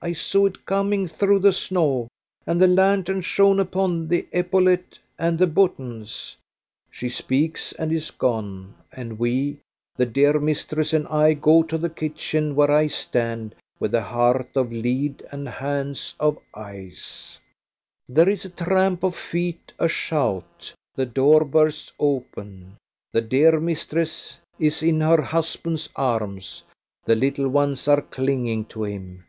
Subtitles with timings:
[0.00, 2.06] I saw it coming through the snow,
[2.46, 6.36] and the lantern shone upon the epaulette and the buttons."
[6.92, 9.58] She speaks and is gone, and we,
[9.96, 14.50] the dear mistress and I, go to the kitchen, where I stand, with a heart
[14.54, 17.40] of lead and hands of ice.
[18.08, 22.76] There is a tramp of feet, a shout, the door bursts open
[23.10, 26.62] the dear mistress is in her husband's arms
[27.06, 29.24] the little ones are clinging to him.